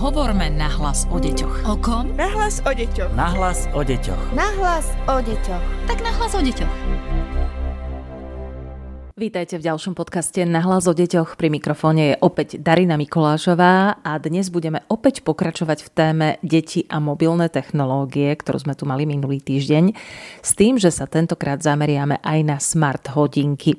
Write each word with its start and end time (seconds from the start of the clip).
Hovorme 0.00 0.48
nahlas 0.48 1.04
o 1.12 1.20
deťoch. 1.20 1.68
O 1.68 1.76
kom? 1.76 2.16
Nahlas 2.16 2.64
o 2.64 2.72
deťoch. 2.72 3.12
Nahlas 3.12 3.68
o 3.76 3.84
deťoch. 3.84 4.32
Nahlas 4.32 4.96
o 5.04 5.20
deťoch. 5.20 5.60
Tak 5.84 6.00
nahlas 6.00 6.32
o 6.32 6.40
deťoch. 6.40 6.72
Vítajte 9.20 9.60
v 9.60 9.68
ďalšom 9.68 9.92
podcaste 9.92 10.40
Na 10.48 10.64
hlas 10.64 10.88
o 10.88 10.96
deťoch. 10.96 11.36
Pri 11.36 11.52
mikrofóne 11.52 12.16
je 12.16 12.20
opäť 12.24 12.56
Darina 12.56 12.96
Mikolášová 12.96 14.00
a 14.00 14.16
dnes 14.16 14.48
budeme 14.48 14.80
opäť 14.88 15.20
pokračovať 15.28 15.84
v 15.84 15.90
téme 15.92 16.28
deti 16.40 16.88
a 16.88 17.04
mobilné 17.04 17.52
technológie, 17.52 18.32
ktorú 18.32 18.64
sme 18.64 18.72
tu 18.72 18.88
mali 18.88 19.04
minulý 19.04 19.44
týždeň, 19.44 19.92
s 20.40 20.56
tým, 20.56 20.80
že 20.80 20.88
sa 20.88 21.04
tentokrát 21.04 21.60
zameriame 21.60 22.16
aj 22.24 22.38
na 22.48 22.56
smart 22.56 23.12
hodinky. 23.12 23.76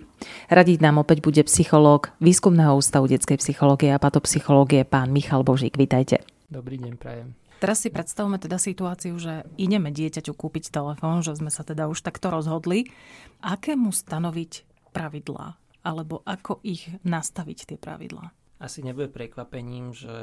Radiť 0.53 0.77
nám 0.77 1.01
opäť 1.01 1.25
bude 1.25 1.41
psychológ 1.49 2.13
Výskumného 2.21 2.77
ústavu 2.77 3.09
detskej 3.09 3.41
psychológie 3.41 3.89
a 3.89 3.97
patopsychológie 3.97 4.85
pán 4.85 5.09
Michal 5.09 5.41
Božík. 5.41 5.73
Vítajte. 5.73 6.21
Dobrý 6.53 6.77
deň, 6.77 6.94
prajem. 7.02 7.33
Teraz 7.58 7.81
si 7.81 7.89
predstavme 7.89 8.38
teda 8.38 8.61
situáciu, 8.61 9.17
že 9.17 9.41
ideme 9.58 9.89
dieťaťu 9.89 10.38
kúpiť 10.38 10.69
telefón, 10.69 11.25
že 11.25 11.33
sme 11.33 11.49
sa 11.49 11.66
teda 11.66 11.89
už 11.89 12.05
takto 12.05 12.30
rozhodli. 12.30 12.94
Akému 13.41 13.89
stanoviť 13.89 14.69
pravidlá? 14.91 15.58
Alebo 15.81 16.22
ako 16.22 16.62
ich 16.62 16.86
nastaviť, 17.02 17.73
tie 17.73 17.77
pravidlá? 17.81 18.30
Asi 18.62 18.86
nebude 18.86 19.09
prekvapením, 19.09 19.98
že 19.98 20.16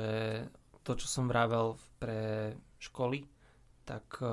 to, 0.87 0.95
čo 0.95 1.11
som 1.11 1.27
vravel 1.27 1.75
pre 1.99 2.55
školy, 2.79 3.27
tak 3.83 4.21
e, 4.21 4.29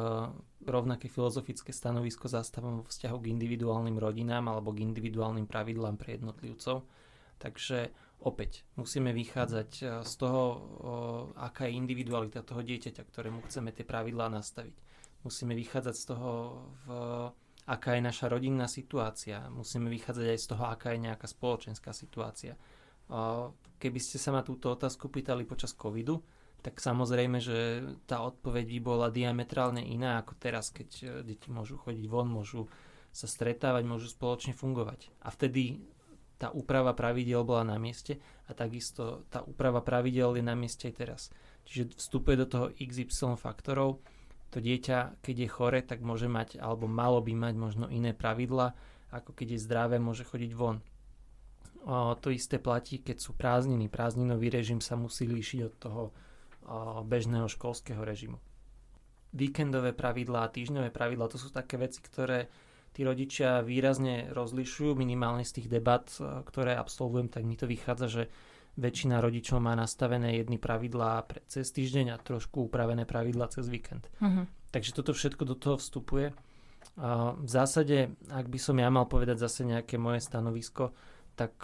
rovnaké 0.68 1.08
filozofické 1.08 1.72
stanovisko 1.72 2.28
zastávam 2.28 2.84
vo 2.84 2.86
vzťahu 2.86 3.18
k 3.24 3.32
individuálnym 3.32 3.98
rodinám 3.98 4.52
alebo 4.52 4.76
k 4.76 4.84
individuálnym 4.84 5.48
pravidlám 5.48 5.96
pre 5.96 6.20
jednotlivcov. 6.20 6.84
Takže 7.40 7.90
opäť 8.22 8.68
musíme 8.78 9.16
vychádzať 9.16 9.70
e, 9.80 9.84
z 10.04 10.14
toho, 10.20 10.42
aká 11.40 11.66
je 11.66 11.80
individualita 11.80 12.44
toho 12.44 12.62
dieťaťa, 12.62 13.02
ktorému 13.08 13.48
chceme 13.48 13.72
tie 13.72 13.88
pravidlá 13.88 14.27
nastaviť. 14.30 14.76
Musíme 15.24 15.58
vychádzať 15.58 15.96
z 15.96 16.05
toho, 16.05 16.32
v 16.86 16.88
aká 17.66 17.98
je 17.98 18.02
naša 18.05 18.30
rodinná 18.30 18.70
situácia. 18.70 19.49
Musíme 19.49 19.90
vychádzať 19.90 20.26
aj 20.30 20.40
z 20.40 20.48
toho, 20.54 20.63
aká 20.70 20.94
je 20.94 21.05
nejaká 21.10 21.26
spoločenská 21.26 21.91
situácia. 21.91 22.54
Keby 23.77 23.99
ste 24.02 24.18
sa 24.18 24.34
ma 24.34 24.41
túto 24.46 24.74
otázku 24.74 25.10
pýtali 25.10 25.46
počas 25.46 25.74
covidu, 25.74 26.21
tak 26.66 26.82
samozrejme, 26.82 27.38
že 27.38 27.58
tá 28.10 28.26
odpoveď 28.26 28.66
by 28.66 28.80
bola 28.82 29.08
diametrálne 29.13 29.86
iná 29.86 30.18
ako 30.18 30.34
teraz, 30.41 30.74
keď 30.74 30.90
e, 30.98 31.05
deti 31.21 31.54
môžu 31.54 31.77
chodiť 31.77 32.10
von, 32.10 32.26
môžu 32.26 32.66
sa 33.13 33.30
stretávať, 33.30 33.86
môžu 33.86 34.10
spoločne 34.10 34.58
fungovať. 34.58 35.13
A 35.21 35.30
vtedy 35.30 35.86
tá 36.41 36.49
úprava 36.49 36.98
pravidel 36.98 37.46
bola 37.46 37.62
na 37.70 37.77
mieste 37.77 38.18
a 38.49 38.58
takisto 38.58 39.30
tá 39.30 39.46
úprava 39.46 39.86
pravidel 39.86 40.41
je 40.41 40.43
na 40.43 40.58
mieste 40.58 40.90
aj 40.90 40.96
teraz. 40.98 41.21
Čiže 41.70 42.02
vstupuje 42.02 42.36
do 42.41 42.48
toho 42.49 42.66
XY 42.74 43.38
faktorov, 43.38 44.02
to 44.49 44.63
dieťa, 44.63 45.20
keď 45.20 45.35
je 45.35 45.49
chore, 45.49 45.79
tak 45.84 45.99
môže 46.05 46.29
mať, 46.32 46.62
alebo 46.62 46.88
malo 46.88 47.20
by 47.20 47.34
mať 47.35 47.54
možno 47.57 47.85
iné 47.91 48.15
pravidla, 48.15 48.71
ako 49.12 49.32
keď 49.35 49.55
je 49.55 49.63
zdravé, 49.63 49.96
môže 49.99 50.24
chodiť 50.27 50.52
von. 50.55 50.79
O, 51.85 52.18
to 52.18 52.34
isté 52.34 52.57
platí, 52.57 53.04
keď 53.04 53.21
sú 53.21 53.37
prázdniny. 53.37 53.91
Prázdninový 53.91 54.49
režim 54.49 54.82
sa 54.82 54.98
musí 54.98 55.29
líšiť 55.29 55.60
od 55.62 55.74
toho 55.77 56.04
o, 56.10 56.12
bežného 57.05 57.46
školského 57.46 58.02
režimu. 58.02 58.41
Víkendové 59.35 59.91
pravidlá 59.91 60.48
a 60.48 60.54
týždňové 60.54 60.90
pravidlá, 60.90 61.27
to 61.27 61.37
sú 61.37 61.52
také 61.52 61.76
veci, 61.76 61.99
ktoré 61.99 62.48
tí 62.96 63.04
rodičia 63.04 63.59
výrazne 63.59 64.31
rozlišujú. 64.31 64.96
Minimálne 64.96 65.44
z 65.44 65.59
tých 65.59 65.68
debat, 65.68 66.07
ktoré 66.47 66.80
absolvujem, 66.80 67.28
tak 67.28 67.44
mi 67.44 67.59
to 67.59 67.68
vychádza, 67.68 68.07
že 68.07 68.24
väčšina 68.75 69.23
rodičov 69.23 69.63
má 69.63 69.75
nastavené 69.75 70.40
jedny 70.40 70.59
pravidlá 70.59 71.23
pre 71.23 71.41
cez 71.47 71.72
týždeň 71.72 72.12
a 72.12 72.22
trošku 72.22 72.68
upravené 72.68 73.07
pravidlá 73.07 73.47
cez 73.51 73.72
víkend. 73.72 74.07
Uh-huh. 74.19 74.47
Takže 74.72 74.91
toto 74.91 75.16
všetko 75.16 75.44
do 75.47 75.56
toho 75.56 75.75
vstupuje. 75.79 76.35
V 77.40 77.50
zásade, 77.50 78.14
ak 78.31 78.47
by 78.47 78.59
som 78.59 78.80
ja 78.80 78.88
mal 78.91 79.08
povedať 79.08 79.40
zase 79.40 79.68
nejaké 79.68 79.96
moje 80.00 80.24
stanovisko, 80.24 80.96
tak 81.35 81.56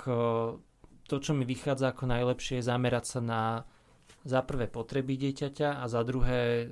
to, 1.07 1.15
čo 1.19 1.31
mi 1.35 1.43
vychádza 1.47 1.91
ako 1.91 2.07
najlepšie, 2.07 2.59
je 2.59 2.67
zamerať 2.67 3.05
sa 3.05 3.19
na 3.19 3.41
za 4.21 4.45
prvé 4.45 4.69
potreby 4.69 5.17
dieťaťa 5.17 5.81
a 5.81 5.85
za 5.89 6.05
druhé 6.05 6.69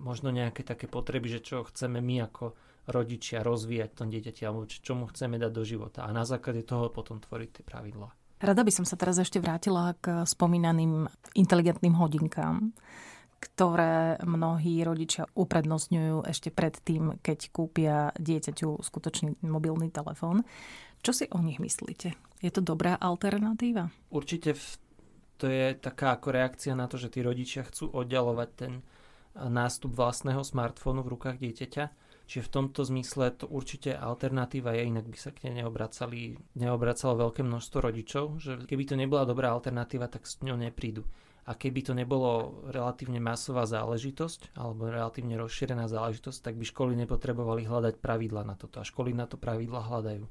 možno 0.00 0.32
nejaké 0.32 0.64
také 0.64 0.88
potreby, 0.88 1.28
že 1.28 1.44
čo 1.44 1.66
chceme 1.68 2.00
my 2.00 2.24
ako 2.24 2.56
rodičia 2.88 3.44
rozvíjať 3.44 3.90
tom 3.92 4.08
dieťati 4.08 4.46
alebo 4.46 4.64
čo 4.64 4.92
mu 4.96 5.04
chceme 5.10 5.36
dať 5.36 5.52
do 5.52 5.64
života 5.66 6.06
a 6.06 6.14
na 6.14 6.24
základe 6.24 6.64
toho 6.64 6.88
potom 6.88 7.20
tvoriť 7.20 7.60
tie 7.60 7.64
pravidlá. 7.66 8.08
Rada 8.36 8.60
by 8.60 8.72
som 8.72 8.84
sa 8.84 9.00
teraz 9.00 9.16
ešte 9.16 9.40
vrátila 9.40 9.96
k 9.96 10.28
spomínaným 10.28 11.08
inteligentným 11.32 11.96
hodinkám, 11.96 12.76
ktoré 13.40 14.20
mnohí 14.20 14.84
rodičia 14.84 15.24
uprednostňujú 15.32 16.28
ešte 16.28 16.52
pred 16.52 16.76
tým, 16.84 17.16
keď 17.24 17.38
kúpia 17.48 18.12
dieťaťu 18.20 18.84
skutočný 18.84 19.40
mobilný 19.40 19.88
telefón. 19.88 20.44
Čo 21.00 21.12
si 21.16 21.24
o 21.32 21.40
nich 21.40 21.56
myslíte? 21.56 22.12
Je 22.44 22.50
to 22.52 22.60
dobrá 22.60 23.00
alternatíva? 23.00 23.88
Určite 24.12 24.52
to 25.40 25.48
je 25.48 25.72
taká 25.76 26.16
ako 26.16 26.28
reakcia 26.32 26.76
na 26.76 26.88
to, 26.88 27.00
že 27.00 27.12
tí 27.12 27.24
rodičia 27.24 27.64
chcú 27.64 27.88
oddalovať 27.92 28.50
ten 28.52 28.72
nástup 29.36 29.92
vlastného 29.92 30.40
smartfónu 30.40 31.04
v 31.04 31.12
rukách 31.12 31.36
dieťaťa 31.40 31.84
Čiže 32.26 32.50
v 32.50 32.54
tomto 32.58 32.82
zmysle 32.82 33.30
to 33.38 33.46
určite 33.46 33.94
alternatíva 33.94 34.74
je, 34.74 34.90
inak 34.90 35.06
by 35.06 35.14
sa 35.14 35.30
k 35.30 35.46
nej 35.46 35.62
neobracali, 35.62 36.34
neobracalo 36.58 37.30
veľké 37.30 37.46
množstvo 37.46 37.78
rodičov, 37.78 38.24
že 38.42 38.52
keby 38.66 38.82
to 38.82 38.98
nebola 38.98 39.22
dobrá 39.22 39.54
alternatíva, 39.54 40.10
tak 40.10 40.26
s 40.26 40.42
ňou 40.42 40.58
neprídu. 40.58 41.06
A 41.46 41.54
keby 41.54 41.86
to 41.86 41.94
nebolo 41.94 42.66
relatívne 42.74 43.22
masová 43.22 43.62
záležitosť 43.70 44.58
alebo 44.58 44.90
relatívne 44.90 45.38
rozšírená 45.38 45.86
záležitosť, 45.86 46.50
tak 46.50 46.58
by 46.58 46.66
školy 46.66 46.98
nepotrebovali 47.06 47.62
hľadať 47.62 48.02
pravidla 48.02 48.42
na 48.42 48.58
toto. 48.58 48.82
A 48.82 48.88
školy 48.88 49.14
na 49.14 49.30
to 49.30 49.38
pravidla 49.38 49.86
hľadajú. 49.86 50.26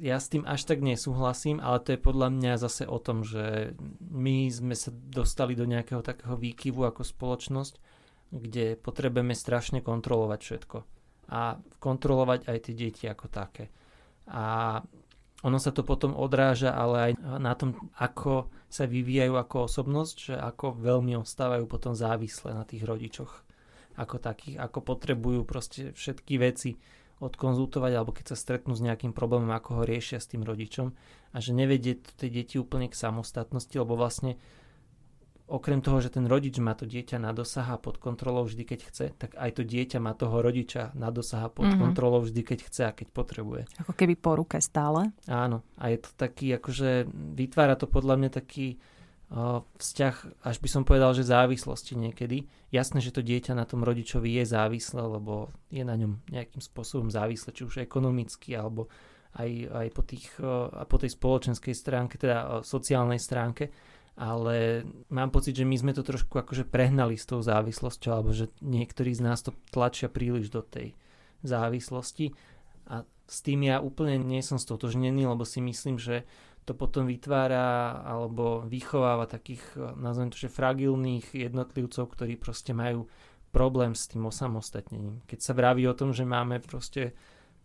Ja 0.00 0.16
s 0.16 0.32
tým 0.32 0.48
až 0.48 0.64
tak 0.64 0.80
nesúhlasím, 0.80 1.60
ale 1.60 1.84
to 1.84 1.92
je 1.92 2.00
podľa 2.00 2.32
mňa 2.32 2.52
zase 2.56 2.88
o 2.88 2.96
tom, 2.96 3.28
že 3.28 3.76
my 4.00 4.48
sme 4.48 4.72
sa 4.72 4.88
dostali 4.88 5.52
do 5.52 5.68
nejakého 5.68 6.00
takého 6.00 6.40
výkyvu 6.40 6.88
ako 6.88 7.04
spoločnosť, 7.04 7.74
kde 8.32 8.80
potrebujeme 8.80 9.36
strašne 9.36 9.84
kontrolovať 9.84 10.40
všetko 10.40 10.99
a 11.30 11.56
kontrolovať 11.78 12.50
aj 12.50 12.58
tie 12.66 12.74
deti 12.74 13.04
ako 13.06 13.26
také. 13.30 13.70
A 14.26 14.78
ono 15.40 15.56
sa 15.56 15.72
to 15.72 15.86
potom 15.86 16.12
odráža 16.12 16.74
ale 16.74 16.96
aj 17.10 17.12
na 17.40 17.54
tom, 17.56 17.72
ako 17.96 18.50
sa 18.68 18.84
vyvíjajú 18.84 19.34
ako 19.38 19.56
osobnosť, 19.66 20.16
že 20.20 20.34
ako 20.36 20.76
veľmi 20.76 21.16
ostávajú 21.16 21.64
potom 21.64 21.96
závislé 21.96 22.52
na 22.52 22.66
tých 22.68 22.84
rodičoch 22.84 23.46
ako 23.96 24.16
takých, 24.20 24.60
ako 24.60 24.78
potrebujú 24.84 25.42
proste 25.48 25.92
všetky 25.96 26.34
veci 26.38 26.76
odkonzultovať 27.20 27.92
alebo 27.92 28.16
keď 28.16 28.32
sa 28.32 28.36
stretnú 28.36 28.72
s 28.72 28.84
nejakým 28.84 29.12
problémom, 29.12 29.52
ako 29.52 29.80
ho 29.80 29.82
riešia 29.84 30.22
s 30.22 30.30
tým 30.30 30.40
rodičom 30.40 30.92
a 31.30 31.36
že 31.36 31.52
nevedie 31.52 32.00
tie 32.00 32.32
deti 32.32 32.56
úplne 32.56 32.88
k 32.88 32.96
samostatnosti, 32.96 33.76
lebo 33.76 33.96
vlastne 33.96 34.40
okrem 35.50 35.82
toho, 35.82 35.98
že 35.98 36.14
ten 36.14 36.30
rodič 36.30 36.54
má 36.62 36.78
to 36.78 36.86
dieťa 36.86 37.18
na 37.18 37.34
dosah 37.34 37.66
a 37.74 37.82
pod 37.82 37.98
kontrolou 37.98 38.46
vždy, 38.46 38.62
keď 38.62 38.80
chce, 38.86 39.06
tak 39.18 39.34
aj 39.34 39.50
to 39.58 39.62
dieťa 39.66 39.98
má 39.98 40.14
toho 40.14 40.38
rodiča 40.38 40.94
na 40.94 41.10
dosah 41.10 41.50
a 41.50 41.50
pod 41.50 41.66
mm-hmm. 41.66 41.82
kontrolou 41.82 42.22
vždy, 42.22 42.40
keď 42.46 42.58
chce 42.70 42.82
a 42.86 42.94
keď 42.94 43.10
potrebuje. 43.10 43.62
Ako 43.82 43.92
keby 43.98 44.14
po 44.14 44.38
ruke 44.38 44.62
stále. 44.62 45.10
Áno. 45.26 45.66
A 45.74 45.90
je 45.90 45.98
to 45.98 46.10
taký, 46.14 46.54
akože 46.54 47.10
vytvára 47.34 47.74
to 47.74 47.90
podľa 47.90 48.14
mňa 48.22 48.30
taký 48.30 48.78
uh, 49.34 49.66
vzťah, 49.74 50.46
až 50.46 50.56
by 50.62 50.68
som 50.70 50.82
povedal, 50.86 51.10
že 51.18 51.26
závislosti 51.26 51.98
niekedy. 51.98 52.46
Jasné, 52.70 53.02
že 53.02 53.10
to 53.10 53.26
dieťa 53.26 53.58
na 53.58 53.66
tom 53.66 53.82
rodičovi 53.82 54.38
je 54.38 54.44
závislé, 54.46 55.02
lebo 55.02 55.50
je 55.74 55.82
na 55.82 55.98
ňom 55.98 56.22
nejakým 56.30 56.62
spôsobom 56.62 57.10
závislé, 57.10 57.50
či 57.50 57.66
už 57.66 57.82
ekonomicky, 57.82 58.54
alebo 58.54 58.86
aj, 59.34 59.50
aj 59.66 59.88
po, 59.90 60.02
tých, 60.06 60.26
uh, 60.38 60.86
po 60.86 60.96
tej 60.96 61.10
spoločenskej 61.10 61.74
stránke, 61.74 62.14
teda 62.22 62.62
sociálnej 62.62 63.18
stránke 63.18 63.89
ale 64.20 64.84
mám 65.08 65.32
pocit, 65.32 65.56
že 65.56 65.64
my 65.64 65.80
sme 65.80 65.92
to 65.96 66.04
trošku 66.04 66.36
akože 66.36 66.68
prehnali 66.68 67.16
s 67.16 67.24
tou 67.24 67.40
závislosťou, 67.40 68.12
alebo 68.12 68.36
že 68.36 68.52
niektorí 68.60 69.16
z 69.16 69.24
nás 69.24 69.40
to 69.40 69.56
tlačia 69.72 70.12
príliš 70.12 70.52
do 70.52 70.60
tej 70.60 70.92
závislosti 71.40 72.36
a 72.84 73.08
s 73.24 73.40
tým 73.40 73.64
ja 73.64 73.80
úplne 73.80 74.20
nie 74.20 74.44
som 74.44 74.60
stotožnený, 74.60 75.24
lebo 75.24 75.48
si 75.48 75.64
myslím, 75.64 75.96
že 75.96 76.28
to 76.68 76.76
potom 76.76 77.08
vytvára 77.08 77.96
alebo 78.04 78.60
vychováva 78.68 79.24
takých, 79.24 79.64
nazvem 79.96 80.28
to, 80.28 80.36
že 80.36 80.52
fragilných 80.52 81.32
jednotlivcov, 81.32 82.12
ktorí 82.12 82.36
proste 82.36 82.76
majú 82.76 83.08
problém 83.56 83.96
s 83.96 84.04
tým 84.12 84.28
osamostatnením. 84.28 85.24
Keď 85.24 85.38
sa 85.40 85.56
vraví 85.56 85.88
o 85.88 85.96
tom, 85.96 86.12
že 86.12 86.28
máme 86.28 86.60
proste 86.60 87.16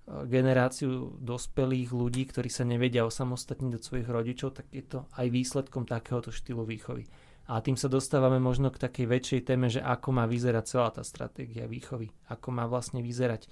generáciu 0.05 1.17
dospelých 1.17 1.89
ľudí, 1.89 2.29
ktorí 2.29 2.49
sa 2.49 2.61
nevedia 2.61 3.09
osamostatniť 3.09 3.71
do 3.73 3.81
svojich 3.81 4.05
rodičov, 4.05 4.61
tak 4.61 4.69
je 4.69 4.85
to 4.85 5.09
aj 5.17 5.27
výsledkom 5.33 5.89
takéhoto 5.89 6.29
štýlu 6.29 6.61
výchovy. 6.61 7.09
A 7.45 7.61
tým 7.61 7.77
sa 7.77 7.89
dostávame 7.89 8.41
možno 8.41 8.73
k 8.73 8.81
takej 8.81 9.05
väčšej 9.05 9.41
téme, 9.45 9.69
že 9.69 9.81
ako 9.81 10.09
má 10.13 10.25
vyzerať 10.25 10.63
celá 10.65 10.89
tá 10.89 11.05
stratégia 11.05 11.69
výchovy. 11.69 12.09
Ako 12.29 12.49
má 12.49 12.65
vlastne 12.65 13.05
vyzerať, 13.05 13.49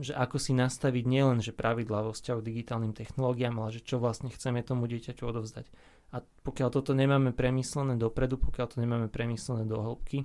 že 0.00 0.16
ako 0.16 0.40
si 0.40 0.56
nastaviť 0.56 1.04
nielen 1.04 1.44
že 1.44 1.52
pravidlá 1.52 2.00
vo 2.00 2.16
vzťahu 2.16 2.38
k 2.40 2.48
digitálnym 2.48 2.96
technológiám, 2.96 3.60
ale 3.60 3.76
že 3.76 3.84
čo 3.84 4.00
vlastne 4.00 4.32
chceme 4.32 4.64
tomu 4.64 4.88
dieťaťu 4.88 5.20
odovzdať. 5.20 5.68
A 6.16 6.24
pokiaľ 6.24 6.68
toto 6.72 6.96
nemáme 6.96 7.36
premyslené 7.36 7.96
dopredu, 8.00 8.40
pokiaľ 8.40 8.66
to 8.68 8.76
nemáme 8.80 9.08
premyslené 9.12 9.68
do 9.68 9.80
hĺbky, 9.80 10.24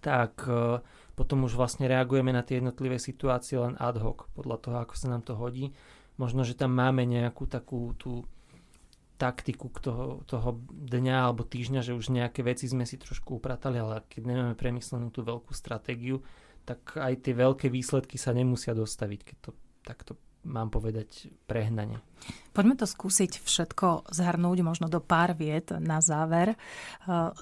tak 0.00 0.46
uh, 0.46 0.82
potom 1.16 1.48
už 1.48 1.56
vlastne 1.56 1.88
reagujeme 1.88 2.30
na 2.30 2.44
tie 2.44 2.60
jednotlivé 2.60 3.00
situácie 3.00 3.56
len 3.56 3.74
ad 3.80 3.96
hoc, 4.02 4.28
podľa 4.36 4.56
toho, 4.60 4.76
ako 4.84 4.94
sa 4.94 5.06
nám 5.08 5.24
to 5.24 5.32
hodí. 5.32 5.72
Možno, 6.20 6.44
že 6.44 6.56
tam 6.56 6.76
máme 6.76 7.04
nejakú 7.08 7.48
takú 7.48 7.92
tú 7.96 8.24
taktiku 9.16 9.72
toho, 9.80 10.20
toho 10.28 10.60
dňa 10.68 11.16
alebo 11.32 11.40
týždňa, 11.40 11.80
že 11.80 11.96
už 11.96 12.12
nejaké 12.12 12.44
veci 12.44 12.68
sme 12.68 12.84
si 12.84 13.00
trošku 13.00 13.40
upratali, 13.40 13.80
ale 13.80 14.04
keď 14.12 14.22
nemáme 14.28 14.54
premyslenú 14.54 15.08
tú 15.08 15.24
veľkú 15.24 15.56
stratégiu, 15.56 16.20
tak 16.68 17.00
aj 17.00 17.24
tie 17.24 17.32
veľké 17.32 17.72
výsledky 17.72 18.20
sa 18.20 18.36
nemusia 18.36 18.76
dostaviť, 18.76 19.20
keď 19.24 19.36
to 19.40 19.50
takto 19.80 20.12
mám 20.46 20.70
povedať 20.70 21.28
prehnane. 21.50 21.98
Poďme 22.56 22.78
to 22.78 22.88
skúsiť 22.88 23.44
všetko 23.44 24.08
zhrnúť 24.08 24.64
možno 24.64 24.88
do 24.88 25.02
pár 25.02 25.36
viet 25.36 25.68
na 25.76 26.00
záver. 26.00 26.56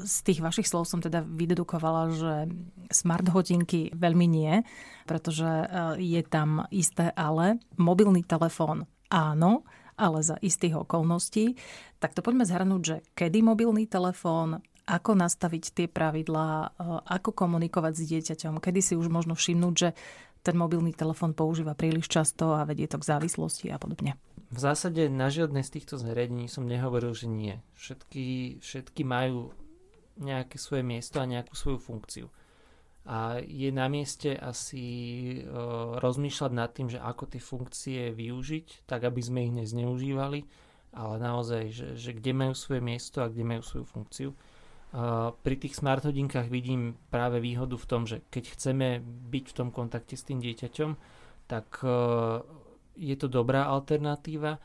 Z 0.03 0.17
tých 0.27 0.43
vašich 0.43 0.67
slov 0.67 0.91
som 0.91 0.99
teda 0.99 1.23
vydedukovala, 1.23 2.03
že 2.11 2.35
smart 2.91 3.31
hodinky 3.31 3.95
veľmi 3.95 4.27
nie, 4.27 4.67
pretože 5.07 5.47
e, 5.47 5.67
je 6.03 6.23
tam 6.27 6.67
isté 6.75 7.15
ale. 7.15 7.63
Mobilný 7.79 8.27
telefón 8.27 8.91
áno, 9.13 9.63
ale 9.95 10.27
za 10.27 10.35
istých 10.43 10.83
okolností. 10.83 11.55
Tak 12.03 12.19
to 12.19 12.25
poďme 12.25 12.43
zhrnúť, 12.43 12.83
že 12.83 12.97
kedy 13.15 13.47
mobilný 13.47 13.87
telefón, 13.87 14.59
ako 14.85 15.17
nastaviť 15.17 15.65
tie 15.73 15.87
pravidlá, 15.87 16.51
e, 16.51 16.69
ako 17.07 17.31
komunikovať 17.31 17.93
s 17.95 18.03
dieťaťom, 18.11 18.59
kedy 18.59 18.81
si 18.83 18.95
už 18.99 19.07
možno 19.07 19.39
všimnúť, 19.39 19.75
že 19.79 19.91
ten 20.45 20.61
mobilný 20.61 20.93
telefón 20.93 21.33
používa 21.33 21.73
príliš 21.73 22.13
často 22.13 22.53
a 22.53 22.69
vedie 22.69 22.85
to 22.85 23.01
k 23.01 23.09
závislosti 23.17 23.73
a 23.73 23.81
podobne. 23.81 24.21
V 24.53 24.59
zásade 24.61 25.09
na 25.09 25.33
žiadne 25.33 25.65
z 25.65 25.81
týchto 25.81 25.97
zariadení 25.97 26.47
som 26.47 26.69
nehovoril, 26.69 27.17
že 27.17 27.27
nie. 27.27 27.59
Všetky, 27.75 28.61
všetky 28.61 29.03
majú 29.03 29.57
nejaké 30.21 30.61
svoje 30.61 30.87
miesto 30.87 31.19
a 31.19 31.27
nejakú 31.27 31.57
svoju 31.57 31.81
funkciu. 31.81 32.27
A 33.05 33.41
je 33.41 33.69
na 33.69 33.91
mieste 33.91 34.33
asi 34.33 34.85
e, 35.37 35.49
rozmýšľať 35.99 36.53
nad 36.55 36.71
tým, 36.73 36.89
že 36.89 37.03
ako 37.03 37.25
tie 37.29 37.43
funkcie 37.43 38.01
využiť, 38.15 38.89
tak 38.89 39.05
aby 39.05 39.21
sme 39.21 39.45
ich 39.45 39.53
nezneužívali, 39.53 40.41
ale 40.95 41.15
naozaj, 41.19 41.63
že, 41.75 41.89
že 41.99 42.11
kde 42.17 42.33
majú 42.33 42.55
svoje 42.55 42.81
miesto 42.81 43.21
a 43.21 43.29
kde 43.29 43.45
majú 43.45 43.61
svoju 43.61 43.85
funkciu 43.85 44.31
pri 45.43 45.57
tých 45.59 45.75
smart 45.75 46.07
hodinkách 46.07 46.47
vidím 46.47 46.95
práve 47.11 47.43
výhodu 47.43 47.75
v 47.75 47.89
tom, 47.91 48.07
že 48.07 48.23
keď 48.31 48.45
chceme 48.55 48.89
byť 49.03 49.45
v 49.51 49.57
tom 49.57 49.69
kontakte 49.75 50.15
s 50.15 50.23
tým 50.23 50.39
dieťaťom, 50.39 50.91
tak 51.51 51.83
e, 51.83 51.91
je 52.95 53.17
to 53.19 53.27
dobrá 53.27 53.67
alternatíva, 53.67 54.63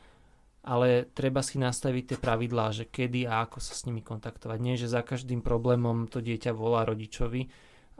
ale 0.62 1.10
treba 1.10 1.42
si 1.42 1.58
nastaviť 1.58 2.14
tie 2.14 2.18
pravidlá, 2.22 2.70
že 2.70 2.86
kedy 2.86 3.26
a 3.26 3.42
ako 3.42 3.58
sa 3.58 3.74
s 3.74 3.90
nimi 3.90 4.06
kontaktovať. 4.06 4.58
Nie, 4.62 4.78
že 4.78 4.92
za 4.92 5.02
každým 5.02 5.42
problémom 5.42 6.06
to 6.06 6.22
dieťa 6.22 6.54
volá 6.54 6.86
rodičovi 6.86 7.50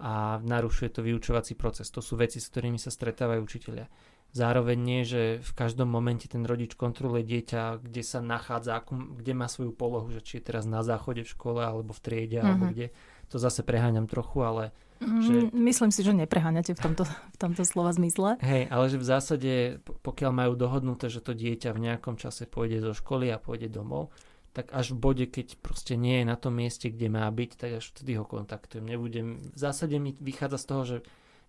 a 0.01 0.39
narušuje 0.39 0.89
to 0.95 1.01
vyučovací 1.03 1.59
proces. 1.59 1.91
To 1.91 1.99
sú 1.99 2.15
veci, 2.15 2.39
s 2.39 2.47
ktorými 2.47 2.79
sa 2.79 2.95
stretávajú 2.95 3.41
učiteľia. 3.43 3.91
Zároveň 4.31 4.79
nie, 4.79 5.03
že 5.03 5.43
v 5.43 5.53
každom 5.59 5.91
momente 5.91 6.31
ten 6.31 6.47
rodič 6.47 6.79
kontroluje 6.79 7.27
dieťa, 7.27 7.83
kde 7.83 8.03
sa 8.07 8.23
nachádza, 8.23 8.79
kde 8.91 9.33
má 9.35 9.51
svoju 9.51 9.75
polohu, 9.75 10.07
že 10.15 10.23
či 10.23 10.39
je 10.39 10.55
teraz 10.55 10.71
na 10.71 10.87
záchode 10.87 11.27
v 11.27 11.33
škole 11.35 11.59
alebo 11.59 11.91
v 11.91 12.01
triede, 12.01 12.39
mm-hmm. 12.39 12.47
alebo 12.47 12.65
kde. 12.71 12.87
To 13.35 13.37
zase 13.43 13.67
preháňam 13.67 14.07
trochu, 14.07 14.43
ale... 14.43 14.65
Mm, 15.03 15.23
že... 15.23 15.35
Myslím 15.51 15.91
si, 15.91 16.07
že 16.07 16.15
nepreháňate 16.15 16.79
v 16.79 16.81
tomto, 16.83 17.07
v 17.07 17.37
tomto 17.39 17.63
slova 17.67 17.91
zmysle. 17.91 18.39
Hej, 18.39 18.71
ale 18.71 18.85
že 18.87 18.99
v 19.03 19.07
zásade, 19.07 19.53
pokiaľ 19.83 20.31
majú 20.31 20.53
dohodnuté, 20.55 21.11
že 21.11 21.23
to 21.23 21.35
dieťa 21.35 21.75
v 21.75 21.91
nejakom 21.91 22.15
čase 22.15 22.47
pôjde 22.47 22.83
zo 22.87 22.95
školy 22.95 23.35
a 23.35 23.39
pôjde 23.43 23.67
domov, 23.71 24.15
tak 24.51 24.75
až 24.75 24.95
v 24.95 24.99
bode, 24.99 25.25
keď 25.31 25.63
proste 25.63 25.95
nie 25.95 26.23
je 26.23 26.27
na 26.27 26.35
tom 26.35 26.59
mieste, 26.59 26.91
kde 26.91 27.07
má 27.07 27.27
byť, 27.31 27.51
tak 27.55 27.71
až 27.79 27.95
vtedy 27.95 28.19
ho 28.19 28.27
kontaktujem. 28.27 28.83
Nebudem, 28.83 29.39
v 29.39 29.59
zásade 29.59 29.95
mi 30.03 30.15
vychádza 30.19 30.59
z 30.59 30.67
toho, 30.67 30.83
že 30.87 30.97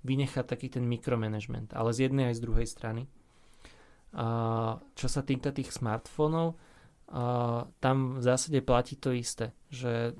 vynechať 0.02 0.46
taký 0.46 0.68
ten 0.74 0.86
mikromanagement, 0.86 1.74
ale 1.78 1.94
z 1.94 2.10
jednej 2.10 2.34
aj 2.34 2.36
z 2.38 2.44
druhej 2.44 2.68
strany. 2.68 3.04
Čo 4.98 5.08
sa 5.08 5.22
týka 5.24 5.56
tých 5.56 5.72
smartfónov, 5.72 6.60
tam 7.80 7.98
v 8.20 8.24
zásade 8.24 8.60
platí 8.64 9.00
to 9.00 9.16
isté, 9.16 9.56
že 9.72 10.16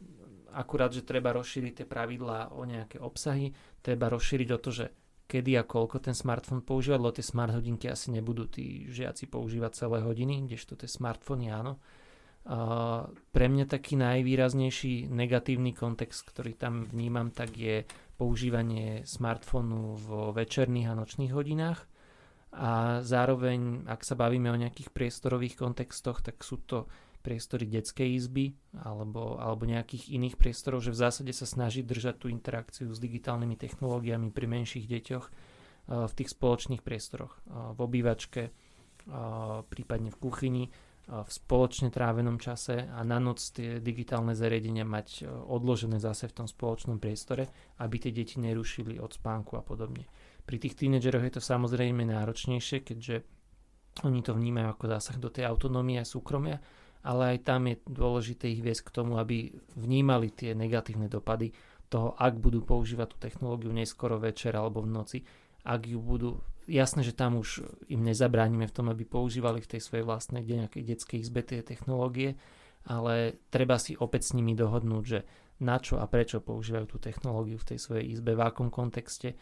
akurát, 0.52 0.92
že 0.92 1.08
treba 1.08 1.32
rozšíriť 1.32 1.84
tie 1.84 1.88
pravidlá 1.88 2.56
o 2.56 2.68
nejaké 2.68 3.00
obsahy, 3.00 3.56
treba 3.80 4.12
rozšíriť 4.12 4.50
o 4.52 4.60
to, 4.60 4.70
že 4.72 4.86
kedy 5.32 5.56
a 5.56 5.64
koľko 5.64 6.04
ten 6.04 6.12
smartfón 6.12 6.60
používať, 6.60 7.00
lebo 7.00 7.16
tie 7.16 7.24
smart 7.24 7.56
hodinky 7.56 7.88
asi 7.88 8.12
nebudú 8.12 8.52
tí 8.52 8.92
žiaci 8.92 9.32
používať 9.32 9.88
celé 9.88 10.04
hodiny, 10.04 10.44
kdežto 10.44 10.76
tie 10.76 10.92
smartfóny 10.92 11.48
áno. 11.48 11.80
A 12.52 13.08
pre 13.32 13.48
mňa 13.48 13.70
taký 13.72 13.96
najvýraznejší 13.96 15.08
negatívny 15.08 15.72
kontext, 15.72 16.28
ktorý 16.28 16.60
tam 16.60 16.84
vnímam, 16.84 17.32
tak 17.32 17.56
je 17.56 17.88
používanie 18.22 19.02
smartfónu 19.02 19.98
vo 19.98 20.30
večerných 20.30 20.94
a 20.94 20.98
nočných 20.98 21.34
hodinách. 21.34 21.90
A 22.54 23.02
zároveň, 23.02 23.90
ak 23.90 24.06
sa 24.06 24.14
bavíme 24.14 24.54
o 24.54 24.62
nejakých 24.62 24.94
priestorových 24.94 25.58
kontextoch, 25.58 26.22
tak 26.22 26.46
sú 26.46 26.62
to 26.62 26.86
priestory 27.26 27.66
detskej 27.66 28.14
izby 28.14 28.54
alebo, 28.78 29.42
alebo 29.42 29.66
nejakých 29.66 30.14
iných 30.14 30.38
priestorov, 30.38 30.86
že 30.86 30.94
v 30.94 31.02
zásade 31.02 31.34
sa 31.34 31.50
snaží 31.50 31.82
držať 31.82 32.16
tú 32.22 32.28
interakciu 32.30 32.94
s 32.94 33.02
digitálnymi 33.02 33.58
technológiami 33.58 34.30
pri 34.30 34.46
menších 34.46 34.86
deťoch 34.86 35.26
v 35.90 36.14
tých 36.14 36.30
spoločných 36.30 36.86
priestoroch, 36.86 37.42
v 37.50 37.80
obývačke, 37.82 38.54
prípadne 39.70 40.14
v 40.14 40.18
kuchyni 40.22 40.64
v 41.10 41.30
spoločne 41.30 41.90
trávenom 41.90 42.38
čase 42.38 42.88
a 42.88 43.02
na 43.02 43.18
noc 43.18 43.42
tie 43.52 43.82
digitálne 43.82 44.38
zariadenia 44.38 44.86
mať 44.86 45.08
e, 45.22 45.22
odložené 45.28 45.98
zase 45.98 46.30
v 46.30 46.44
tom 46.44 46.48
spoločnom 46.48 47.02
priestore, 47.02 47.50
aby 47.82 47.96
tie 47.98 48.14
deti 48.14 48.38
nerušili 48.38 49.02
od 49.02 49.12
spánku 49.12 49.58
a 49.58 49.66
podobne. 49.66 50.08
Pri 50.46 50.62
tých 50.62 50.78
tínedžeroch 50.78 51.26
je 51.26 51.34
to 51.36 51.42
samozrejme 51.44 52.06
náročnejšie, 52.08 52.86
keďže 52.86 53.28
oni 54.08 54.24
to 54.24 54.32
vnímajú 54.32 54.68
ako 54.72 54.86
zásah 54.88 55.18
do 55.20 55.28
tej 55.28 55.52
autonómie 55.52 56.00
a 56.00 56.08
súkromia, 56.08 56.64
ale 57.04 57.36
aj 57.36 57.38
tam 57.44 57.68
je 57.68 57.76
dôležité 57.90 58.48
ich 58.48 58.64
viesť 58.64 58.88
k 58.88 58.96
tomu, 59.04 59.20
aby 59.20 59.52
vnímali 59.76 60.32
tie 60.32 60.56
negatívne 60.56 61.12
dopady 61.12 61.52
toho, 61.92 62.16
ak 62.16 62.40
budú 62.40 62.64
používať 62.64 63.08
tú 63.12 63.18
technológiu 63.20 63.74
neskoro 63.76 64.16
večer 64.16 64.56
alebo 64.56 64.80
v 64.80 64.96
noci, 64.96 65.20
ak 65.68 65.82
ju 65.92 66.00
budú 66.00 66.40
jasné, 66.68 67.02
že 67.02 67.16
tam 67.16 67.40
už 67.40 67.66
im 67.90 68.02
nezabránime 68.04 68.68
v 68.68 68.76
tom, 68.76 68.88
aby 68.90 69.06
používali 69.06 69.62
v 69.62 69.78
tej 69.78 69.82
svojej 69.82 70.06
vlastnej 70.06 70.44
nejakej 70.44 70.84
detskej 70.84 71.20
izbe 71.22 71.42
tie 71.42 71.62
technológie, 71.66 72.38
ale 72.86 73.42
treba 73.54 73.78
si 73.78 73.94
opäť 73.98 74.32
s 74.32 74.36
nimi 74.38 74.58
dohodnúť, 74.58 75.04
že 75.06 75.20
na 75.62 75.78
čo 75.78 76.02
a 76.02 76.10
prečo 76.10 76.42
používajú 76.42 76.86
tú 76.90 76.98
technológiu 76.98 77.62
v 77.62 77.68
tej 77.74 77.80
svojej 77.80 78.06
izbe, 78.10 78.34
v 78.34 78.42
akom 78.42 78.74
kontexte, 78.74 79.38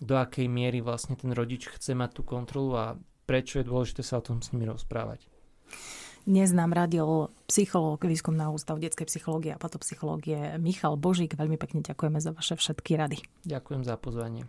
do 0.00 0.16
akej 0.16 0.48
miery 0.48 0.80
vlastne 0.80 1.14
ten 1.14 1.30
rodič 1.30 1.68
chce 1.68 1.94
mať 1.94 2.10
tú 2.18 2.22
kontrolu 2.26 2.72
a 2.74 2.84
prečo 3.28 3.60
je 3.60 3.68
dôležité 3.68 4.02
sa 4.02 4.18
o 4.18 4.26
tom 4.26 4.40
s 4.40 4.50
nimi 4.50 4.66
rozprávať. 4.66 5.28
Dnes 6.24 6.56
nám 6.56 6.72
radil 6.72 7.28
psychológ 7.52 8.08
Výskumného 8.08 8.56
ústavu 8.56 8.80
detskej 8.80 9.12
psychológie 9.12 9.52
a 9.52 9.60
patopsychológie 9.60 10.56
Michal 10.56 10.96
Božík. 10.96 11.36
Veľmi 11.36 11.60
pekne 11.60 11.84
ďakujeme 11.84 12.16
za 12.16 12.32
vaše 12.32 12.56
všetky 12.56 12.96
rady. 12.96 13.20
Ďakujem 13.44 13.84
za 13.84 14.00
pozvanie. 14.00 14.48